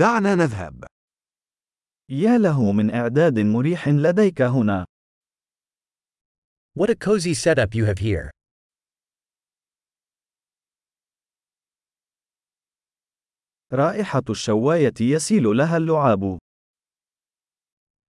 دعنا 0.00 0.34
نذهب. 0.34 0.84
يا 2.08 2.38
له 2.38 2.72
من 2.72 2.94
إعداد 2.94 3.38
مريح 3.38 3.88
لديك 3.88 4.42
هنا. 4.42 4.86
What 6.78 6.90
a 6.90 6.94
cozy 6.94 7.34
setup 7.34 7.74
you 7.74 7.84
have 7.84 7.98
here. 7.98 8.30
رائحة 13.72 14.22
الشواية 14.30 14.94
يسيل 15.00 15.42
لها 15.56 15.76
اللعاب. 15.76 16.38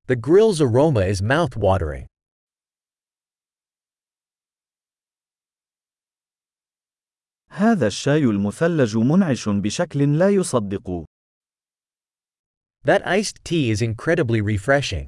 The 0.07 0.15
grill's 0.15 0.61
aroma 0.61 1.05
is 1.05 1.21
mouth-watering. 1.21 2.07
هذا 7.49 7.87
الشاي 7.87 8.23
المثلج 8.23 8.97
منعش 8.97 9.49
بشكل 9.49 10.19
لا 10.19 10.29
يصدق. 10.29 11.10
That 12.84 13.06
iced 13.06 13.44
tea 13.44 13.70
is 13.70 13.82
incredibly 13.82 14.40
refreshing. 14.40 15.06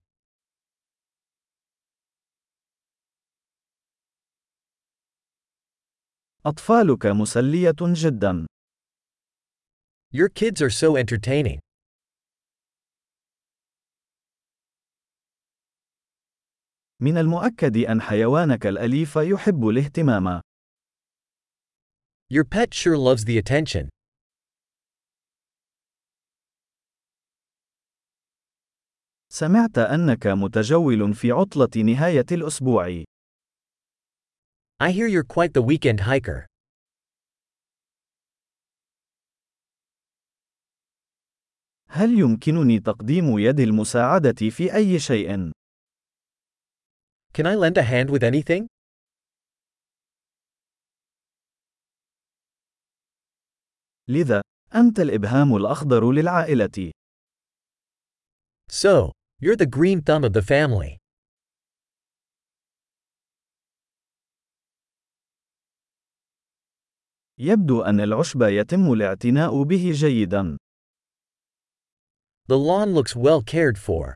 أطفالك 6.46 7.06
مسلية 7.06 7.74
جدا. 7.94 8.46
Your 10.12 10.28
kids 10.28 10.62
are 10.62 10.70
so 10.70 10.96
entertaining. 10.96 11.60
من 17.00 17.18
المؤكد 17.18 17.76
أن 17.76 18.00
حيوانك 18.00 18.66
الأليف 18.66 19.16
يحب 19.16 19.68
الاهتمام. 19.68 20.40
Your 22.30 22.44
pet 22.44 22.74
sure 22.74 22.98
loves 22.98 23.24
the 23.24 23.38
attention. 23.38 23.88
سمعت 29.33 29.77
أنك 29.77 30.27
متجول 30.27 31.13
في 31.13 31.31
عطلة 31.31 31.83
نهاية 31.83 32.25
الأسبوع. 32.31 33.03
I 34.79 34.91
hear 34.91 35.07
you're 35.07 35.23
quite 35.23 35.53
the 35.53 35.61
weekend 35.61 35.99
hiker. 36.01 36.45
هل 41.89 42.19
يمكنني 42.19 42.79
تقديم 42.79 43.39
يد 43.39 43.59
المساعدة 43.59 44.49
في 44.49 44.75
أي 44.75 44.99
شيء؟ 44.99 45.51
Can 47.33 47.45
I 47.47 47.55
lend 47.55 47.77
a 47.77 47.83
hand 47.83 48.09
with 48.09 48.23
anything? 48.23 48.67
لذا، 54.07 54.41
أنت 54.75 54.99
الإبهام 54.99 55.55
الأخضر 55.55 56.11
للعائلة. 56.11 56.91
So, 58.71 59.11
you're 59.42 59.56
the 59.56 59.66
green 59.66 60.00
thumb 60.00 60.24
of 60.24 60.32
the 60.32 60.42
family. 60.42 60.98
يبدو 67.38 67.82
أن 67.82 68.00
العشب 68.00 68.42
يتم 68.42 68.92
الاعتناء 68.92 69.62
به 69.62 69.92
جيدا. 69.92 70.56
The 72.48 72.58
lawn 72.58 72.94
looks 72.94 73.14
well 73.14 73.42
cared 73.42 73.78
for. 73.78 74.14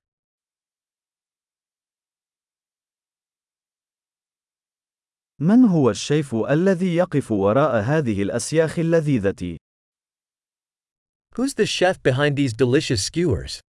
من 5.39 5.65
هو 5.65 5.91
الشيف 5.91 6.35
الذي 6.35 6.97
يقف 6.97 7.33
وراء 7.33 7.83
هذه 7.83 8.23
الأسياخ 8.23 8.79
اللذيذة؟ 8.79 9.57
Who's 11.35 11.55
the 11.55 11.67
chef 11.67 12.03
behind 12.03 12.37
these 12.37 12.53
delicious 12.53 13.03
skewers? 13.03 13.61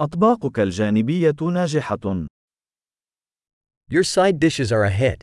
أطباقك 0.00 0.60
الجانبية 0.60 1.36
ناجحة. 1.52 2.26
Your 3.90 4.04
side 4.04 4.38
dishes 4.38 4.72
are 4.72 4.84
a 4.84 4.90
hit. 4.90 5.20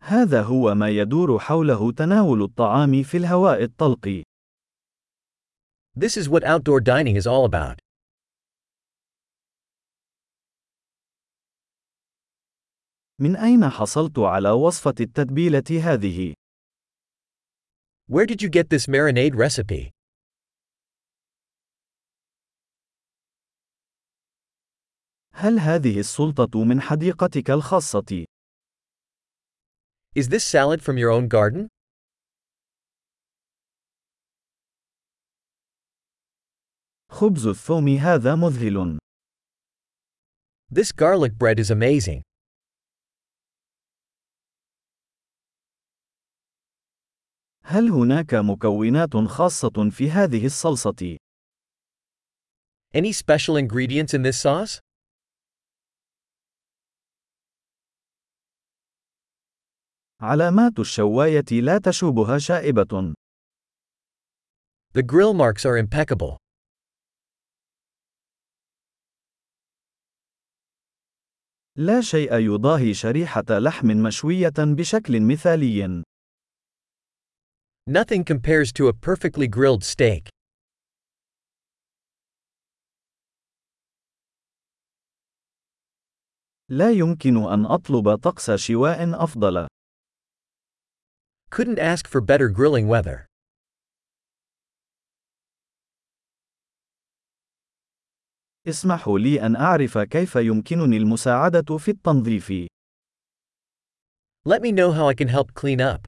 هذا 0.00 0.42
هو 0.42 0.74
ما 0.74 0.88
يدور 0.88 1.38
حوله 1.38 1.92
تناول 1.92 2.42
الطعام 2.42 3.02
في 3.02 3.16
الهواء 3.16 3.62
الطلق. 3.62 4.22
This 5.98 6.16
is 6.16 6.28
what 6.28 6.44
outdoor 6.44 6.80
dining 6.80 7.16
is 7.16 7.26
all 7.26 7.44
about. 7.44 7.78
من 13.20 13.36
أين 13.36 13.68
حصلت 13.68 14.18
على 14.18 14.50
وصفة 14.50 14.94
التتبيلة 15.00 15.92
هذه؟ 15.92 16.34
Where 18.07 18.25
did 18.25 18.41
you 18.41 18.49
get 18.49 18.69
this 18.69 18.87
marinade 18.87 19.35
recipe? 19.35 19.91
هل 25.33 25.59
هذه 25.59 25.99
السلطة 25.99 26.63
من 26.63 26.81
حديقتك 26.81 27.49
الخاصة؟ 27.49 28.25
Is 30.15 30.27
this 30.27 30.43
salad 30.43 30.81
from 30.81 30.97
your 30.97 31.09
own 31.09 31.27
garden? 31.27 31.67
خبز 37.09 37.47
الثوم 37.47 37.97
هذا 37.97 38.35
مذهل. 38.35 38.97
This 40.69 40.91
garlic 40.91 41.37
bread 41.37 41.59
is 41.59 41.71
amazing. 41.71 42.21
هل 47.68 47.90
هناك 47.90 48.34
مكونات 48.34 49.16
خاصة 49.16 49.90
في 49.90 50.10
هذه 50.10 50.46
الصلصة؟ 50.46 51.16
Any 52.94 53.12
special 53.12 53.56
ingredients 53.56 54.14
in 54.14 54.22
this 54.22 54.38
sauce? 54.38 54.80
علامات 60.20 60.78
الشواية 60.78 61.60
لا 61.60 61.78
تشوبها 61.78 62.38
شائبة. 62.38 63.14
The 64.94 65.02
grill 65.02 65.34
marks 65.34 65.64
are 65.64 65.76
impeccable. 65.76 66.36
لا 71.76 72.00
شيء 72.00 72.34
يضاهي 72.34 72.94
شريحة 72.94 73.44
لحم 73.50 73.86
مشوية 73.86 74.54
بشكل 74.58 75.20
مثالي. 75.20 76.02
Nothing 77.87 78.23
compares 78.23 78.71
to 78.73 78.87
a 78.87 78.93
perfectly 78.93 79.47
grilled 79.47 79.83
steak. 79.83 80.29
لا 86.69 86.91
يمكن 86.91 87.37
أن 87.37 87.65
أطلب 87.65 88.15
طقس 88.15 88.51
شواء 88.51 89.23
أفضل. 89.23 89.67
Couldn't 91.49 91.79
ask 91.79 92.07
for 92.07 92.21
better 92.21 92.49
grilling 92.49 92.87
weather. 92.87 93.25
اسمحوا 98.67 99.19
لي 99.19 99.45
أن 99.45 99.55
أعرف 99.55 99.97
كيف 99.97 100.35
يمكنني 100.35 100.97
المساعدة 100.97 101.77
في 101.77 101.91
التنظيف. 101.91 102.51
Let 104.45 104.61
me 104.61 104.71
know 104.71 104.91
how 104.91 105.07
I 105.07 105.13
can 105.13 105.27
help 105.27 105.53
clean 105.53 105.81
up. 105.81 106.07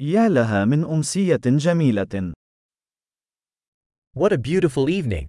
يا 0.00 0.28
لها 0.28 0.64
من 0.64 0.84
أمسية 0.84 1.40
جميلة. 1.46 2.32
What 4.16 4.32
a 4.32 4.38
beautiful 4.38 4.88
evening. 4.88 5.26